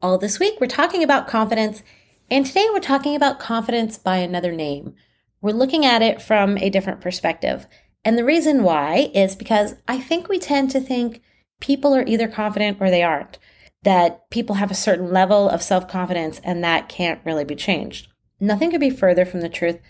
[0.00, 1.82] All this week, we're talking about confidence,
[2.30, 4.94] and today we're talking about confidence by another name.
[5.40, 7.66] We're looking at it from a different perspective.
[8.04, 11.20] And the reason why is because I think we tend to think
[11.60, 13.40] people are either confident or they aren't,
[13.82, 18.06] that people have a certain level of self confidence and that can't really be changed.
[18.38, 19.80] Nothing could be further from the truth.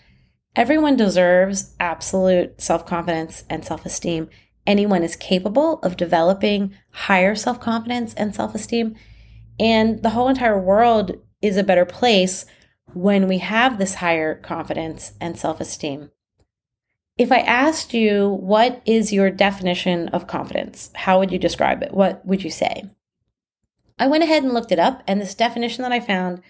[0.55, 4.27] Everyone deserves absolute self confidence and self esteem.
[4.65, 8.95] Anyone is capable of developing higher self confidence and self esteem.
[9.59, 12.45] And the whole entire world is a better place
[12.93, 16.11] when we have this higher confidence and self esteem.
[17.17, 20.89] If I asked you, what is your definition of confidence?
[20.95, 21.93] How would you describe it?
[21.93, 22.89] What would you say?
[23.99, 26.41] I went ahead and looked it up, and this definition that I found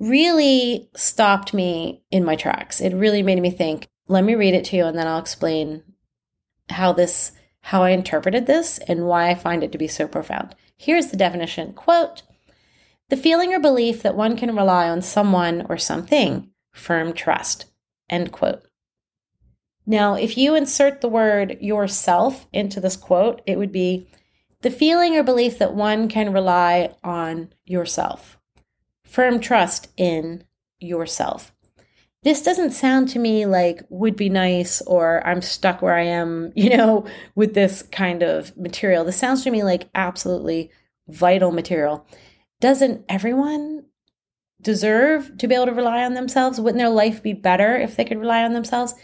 [0.00, 2.80] really stopped me in my tracks.
[2.80, 3.88] It really made me think.
[4.06, 5.82] Let me read it to you, and then I'll explain
[6.70, 7.32] how this
[7.68, 10.54] how I interpreted this and why I find it to be so profound.
[10.78, 11.74] Here's the definition.
[11.74, 12.22] Quote,
[13.10, 17.66] the feeling or belief that one can rely on someone or something, firm trust.
[18.08, 18.62] End quote.
[19.84, 24.08] Now, if you insert the word yourself into this quote, it would be
[24.62, 28.38] the feeling or belief that one can rely on yourself.
[29.04, 30.44] Firm trust in
[30.80, 31.52] yourself.
[32.24, 36.52] This doesn't sound to me like would be nice or I'm stuck where I am,
[36.56, 39.04] you know, with this kind of material.
[39.04, 40.70] This sounds to me like absolutely
[41.06, 42.06] vital material.
[42.60, 43.84] Doesn't everyone
[44.60, 46.60] deserve to be able to rely on themselves?
[46.60, 48.94] Wouldn't their life be better if they could rely on themselves?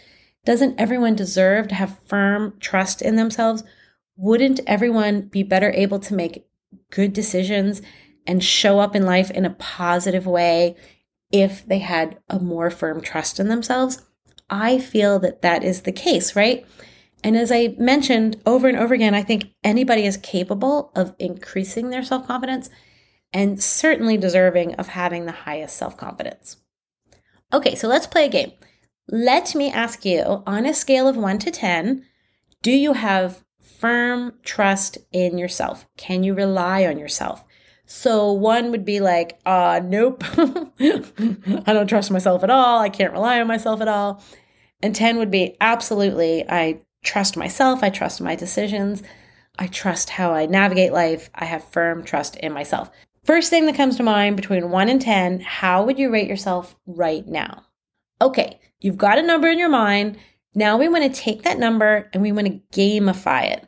[0.45, 3.63] Doesn't everyone deserve to have firm trust in themselves?
[4.17, 6.47] Wouldn't everyone be better able to make
[6.91, 7.81] good decisions
[8.27, 10.77] and show up in life in a positive way
[11.35, 14.01] if they had a more firm trust in themselves?
[14.49, 16.65] I feel that that is the case, right?
[17.25, 21.91] And as I mentioned over and over again, I think anybody is capable of increasing
[21.91, 22.71] their self confidence
[23.33, 26.59] and certainly deserving of having the highest self confidence.
[27.53, 28.53] Okay, so let's play a game.
[29.09, 32.05] Let me ask you on a scale of one to 10,
[32.63, 35.87] do you have firm trust in yourself?
[35.97, 37.45] Can you rely on yourself?
[37.87, 42.81] So one would be like, uh, nope, I don't trust myself at all.
[42.81, 44.23] I can't rely on myself at all.
[44.83, 47.83] And 10 would be absolutely, I trust myself.
[47.83, 49.03] I trust my decisions.
[49.59, 51.31] I trust how I navigate life.
[51.35, 52.91] I have firm trust in myself.
[53.25, 56.77] First thing that comes to mind between one and 10, how would you rate yourself
[56.87, 57.65] right now?
[58.21, 60.19] Okay, you've got a number in your mind.
[60.55, 63.67] Now we want to take that number and we want to gamify it.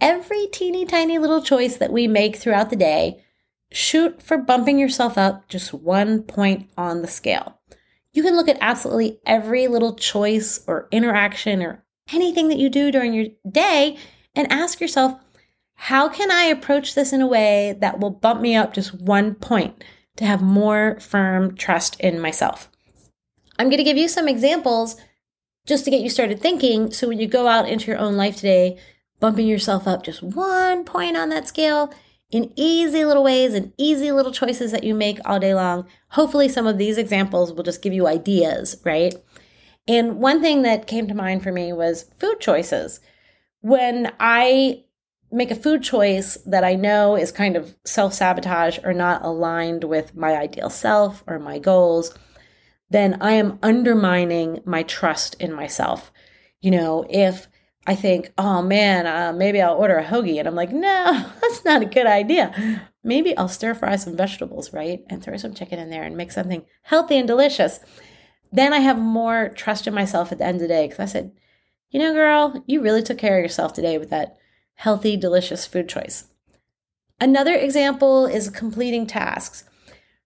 [0.00, 3.22] Every teeny tiny little choice that we make throughout the day,
[3.72, 7.58] shoot for bumping yourself up just one point on the scale.
[8.12, 12.90] You can look at absolutely every little choice or interaction or anything that you do
[12.90, 13.96] during your day
[14.34, 15.18] and ask yourself,
[15.74, 19.34] how can I approach this in a way that will bump me up just one
[19.34, 19.82] point
[20.16, 22.68] to have more firm trust in myself?
[23.58, 24.96] I'm going to give you some examples
[25.66, 26.92] just to get you started thinking.
[26.92, 28.78] So when you go out into your own life today,
[29.20, 31.92] bumping yourself up just one point on that scale
[32.32, 35.86] in easy little ways and easy little choices that you make all day long.
[36.08, 39.14] Hopefully, some of these examples will just give you ideas, right?
[39.86, 43.00] And one thing that came to mind for me was food choices.
[43.60, 44.84] When I
[45.30, 49.84] make a food choice that I know is kind of self sabotage or not aligned
[49.84, 52.16] with my ideal self or my goals,
[52.88, 56.10] then I am undermining my trust in myself.
[56.60, 57.48] You know, if
[57.86, 61.64] I think, oh man, uh, maybe I'll order a hoagie, and I'm like, no, that's
[61.64, 62.88] not a good idea.
[63.02, 65.00] Maybe I'll stir fry some vegetables, right?
[65.10, 67.80] And throw some chicken in there and make something healthy and delicious.
[68.52, 71.06] Then I have more trust in myself at the end of the day because I
[71.06, 71.32] said,
[71.90, 74.36] you know, girl, you really took care of yourself today with that
[74.74, 76.24] healthy, delicious food choice.
[77.20, 79.64] Another example is completing tasks.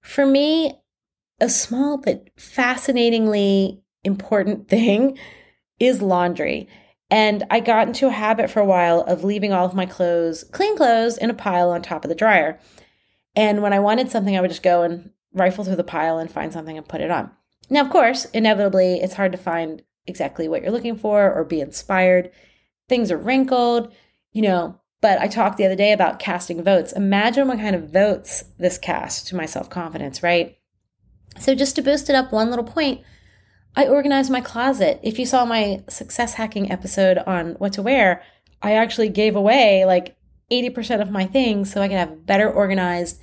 [0.00, 0.81] For me,
[1.41, 5.19] a small but fascinatingly important thing
[5.78, 6.69] is laundry.
[7.11, 10.44] And I got into a habit for a while of leaving all of my clothes,
[10.44, 12.59] clean clothes, in a pile on top of the dryer.
[13.37, 16.31] And when I wanted something, I would just go and rifle through the pile and
[16.31, 17.31] find something and put it on.
[17.70, 21.61] Now, of course, inevitably, it's hard to find exactly what you're looking for or be
[21.61, 22.31] inspired.
[22.88, 23.93] Things are wrinkled,
[24.32, 24.81] you know.
[25.02, 26.93] But I talked the other day about casting votes.
[26.93, 30.59] Imagine what kind of votes this cast to my self confidence, right?
[31.38, 33.02] So, just to boost it up one little point,
[33.76, 34.99] I organized my closet.
[35.02, 38.23] If you saw my success hacking episode on what to wear,
[38.62, 40.17] I actually gave away like
[40.50, 43.20] 80% of my things so I could have better organized,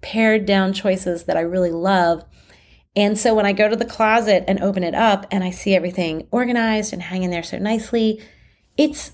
[0.00, 2.24] pared down choices that I really love.
[2.96, 5.74] And so when I go to the closet and open it up and I see
[5.74, 8.22] everything organized and hanging there so nicely,
[8.78, 9.12] it's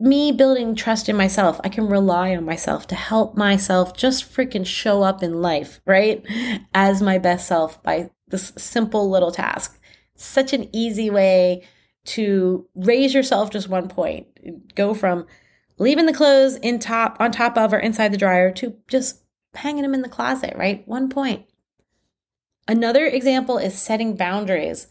[0.00, 1.60] me building trust in myself.
[1.62, 6.26] I can rely on myself to help myself just freaking show up in life, right?
[6.74, 9.78] As my best self by this simple little task.
[10.22, 11.64] Such an easy way
[12.04, 14.74] to raise yourself just one point.
[14.74, 15.26] Go from
[15.78, 19.22] leaving the clothes in top on top of or inside the dryer to just
[19.54, 20.86] hanging them in the closet, right?
[20.86, 21.46] One point.
[22.68, 24.86] Another example is setting boundaries.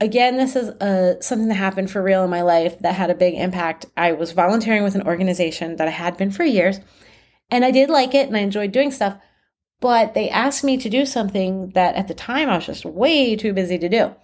[0.00, 3.14] Again, this is uh, something that happened for real in my life that had a
[3.14, 3.86] big impact.
[3.96, 6.80] I was volunteering with an organization that I had been for years,
[7.50, 9.16] and I did like it and I enjoyed doing stuff,
[9.84, 13.36] but they asked me to do something that at the time I was just way
[13.36, 14.14] too busy to do.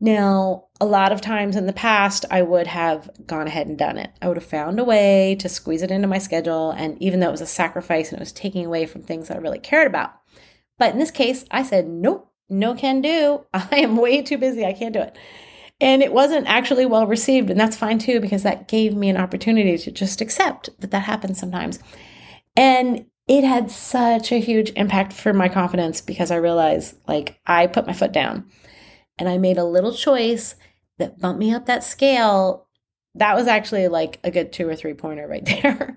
[0.00, 3.98] Now, a lot of times in the past, I would have gone ahead and done
[3.98, 4.10] it.
[4.22, 6.70] I would have found a way to squeeze it into my schedule.
[6.70, 9.36] And even though it was a sacrifice and it was taking away from things that
[9.36, 10.14] I really cared about.
[10.78, 13.44] But in this case, I said, nope, no can do.
[13.52, 14.64] I am way too busy.
[14.64, 15.14] I can't do it.
[15.78, 17.50] And it wasn't actually well received.
[17.50, 21.00] And that's fine too, because that gave me an opportunity to just accept that that
[21.00, 21.80] happens sometimes.
[22.56, 27.66] And it had such a huge impact for my confidence because I realized like I
[27.66, 28.48] put my foot down
[29.18, 30.54] and I made a little choice
[30.98, 32.68] that bumped me up that scale,
[33.14, 35.96] that was actually like a good two or three pointer right there.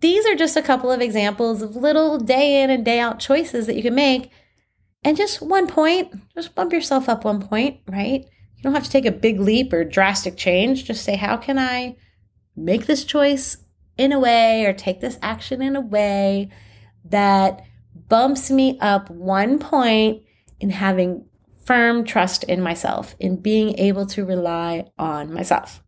[0.00, 3.66] These are just a couple of examples of little day in and day out choices
[3.66, 4.30] that you can make.
[5.02, 8.24] And just one point, just bump yourself up one point, right?
[8.56, 10.84] You don't have to take a big leap or drastic change.
[10.84, 11.96] Just say, how can I
[12.54, 13.58] make this choice
[14.00, 16.48] in a way or take this action in a way
[17.04, 17.62] that
[18.08, 20.22] bumps me up one point
[20.58, 21.26] in having
[21.66, 25.82] firm trust in myself, in being able to rely on myself.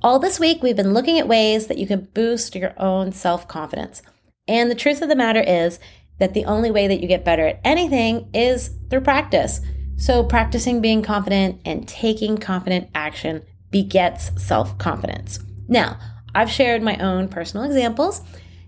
[0.00, 3.48] All this week, we've been looking at ways that you can boost your own self
[3.48, 4.02] confidence.
[4.46, 5.80] And the truth of the matter is
[6.20, 9.60] that the only way that you get better at anything is through practice.
[9.96, 15.40] So, practicing being confident and taking confident action begets self confidence.
[15.66, 15.98] Now,
[16.34, 18.22] I've shared my own personal examples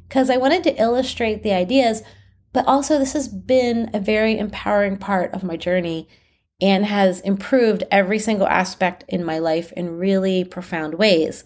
[0.08, 2.02] because I wanted to illustrate the ideas
[2.54, 6.08] but also, this has been a very empowering part of my journey
[6.62, 11.44] and has improved every single aspect in my life in really profound ways.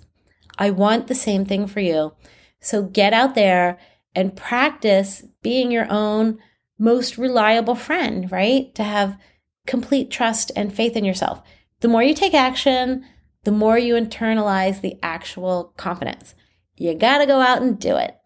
[0.58, 2.12] I want the same thing for you.
[2.60, 3.78] So get out there
[4.14, 6.38] and practice being your own
[6.78, 8.74] most reliable friend, right?
[8.74, 9.18] To have
[9.66, 11.40] complete trust and faith in yourself.
[11.80, 13.06] The more you take action,
[13.44, 16.34] the more you internalize the actual confidence.
[16.76, 18.17] You got to go out and do it.